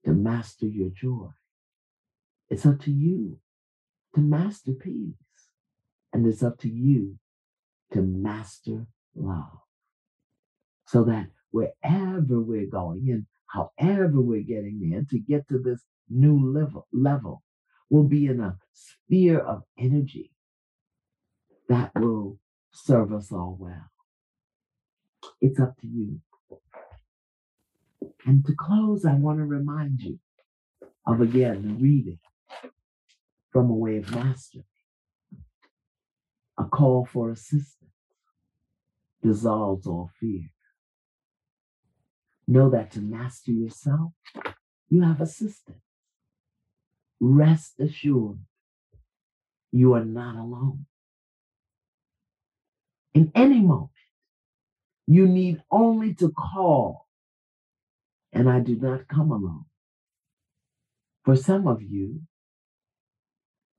[0.06, 1.30] to master your joy.
[2.50, 3.38] It's up to you
[4.16, 5.16] to master peace.
[6.14, 7.18] And it's up to you
[7.94, 9.60] to master love
[10.86, 16.52] so that wherever we're going and however we're getting there to get to this new
[16.52, 17.44] level, level
[17.90, 20.32] we'll be in a sphere of energy
[21.70, 22.38] that will
[22.74, 23.90] serve us all well.
[25.42, 26.20] It's up to you.
[28.26, 30.20] And to close, I want to remind you
[31.06, 32.20] of again the reading
[33.52, 34.66] from a way of mastery,
[36.58, 37.92] a call for assistance
[39.22, 40.50] dissolves all fear.
[42.48, 44.12] Know that to master yourself,
[44.90, 45.82] you have assistance.
[47.20, 48.40] Rest assured,
[49.72, 50.86] you are not alone.
[53.14, 53.90] In any moment,
[55.14, 57.08] you need only to call,
[58.32, 59.66] and I do not come alone.
[61.26, 62.22] For some of you,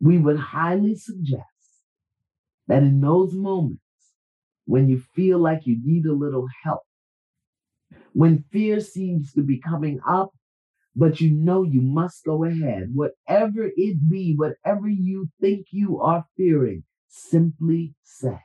[0.01, 1.47] we would highly suggest
[2.67, 3.81] that in those moments
[4.67, 6.83] when you feel like you need a little help,
[8.13, 10.33] when fear seems to be coming up,
[10.95, 16.27] but you know you must go ahead, whatever it be, whatever you think you are
[16.37, 18.39] fearing, simply say,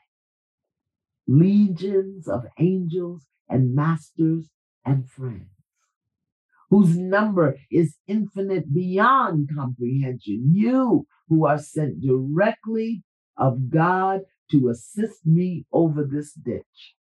[1.27, 4.49] legions of angels and masters
[4.85, 5.57] and friends
[6.69, 10.51] whose number is infinite beyond comprehension.
[10.53, 13.03] You who are sent directly
[13.37, 14.21] of God
[14.51, 16.95] to assist me over this ditch.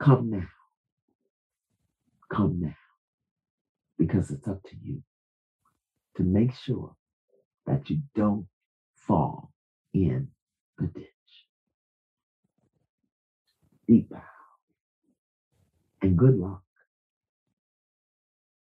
[0.00, 0.48] Come now.
[2.30, 2.74] Come now.
[3.98, 5.02] Because it's up to you
[6.16, 6.94] to make sure
[7.66, 8.46] that you don't
[8.94, 9.50] fall
[9.94, 10.28] in
[10.78, 11.15] the ditch.
[13.88, 14.20] Deep bow.
[16.02, 16.62] And good luck.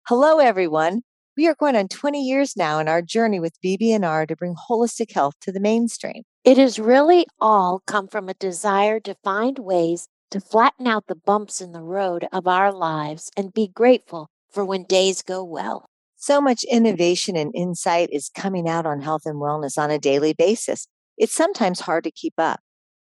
[0.07, 1.01] Hello, everyone.
[1.35, 5.13] We are going on 20 years now in our journey with BB&R to bring holistic
[5.13, 6.23] health to the mainstream.
[6.43, 11.15] It has really all come from a desire to find ways to flatten out the
[11.15, 15.85] bumps in the road of our lives and be grateful for when days go well.
[16.15, 20.33] So much innovation and insight is coming out on health and wellness on a daily
[20.33, 20.87] basis.
[21.17, 22.59] It's sometimes hard to keep up.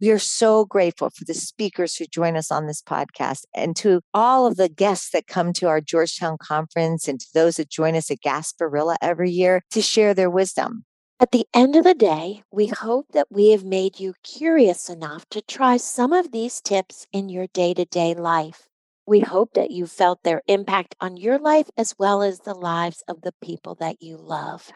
[0.05, 4.01] We are so grateful for the speakers who join us on this podcast and to
[4.13, 7.95] all of the guests that come to our Georgetown conference and to those that join
[7.95, 10.85] us at Gasparilla every year to share their wisdom.
[11.19, 15.27] At the end of the day, we hope that we have made you curious enough
[15.31, 18.67] to try some of these tips in your day to day life.
[19.07, 23.03] We hope that you felt their impact on your life as well as the lives
[23.07, 24.71] of the people that you love.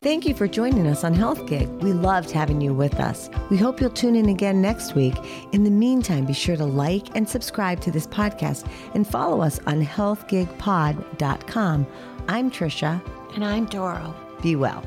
[0.00, 1.68] Thank you for joining us on Health Gig.
[1.80, 3.30] We loved having you with us.
[3.50, 5.14] We hope you'll tune in again next week.
[5.52, 9.60] In the meantime, be sure to like and subscribe to this podcast and follow us
[9.66, 11.86] on healthgigpod.com.
[12.28, 13.00] I'm Trisha.
[13.34, 14.14] And I'm Doro.
[14.42, 14.82] Be well.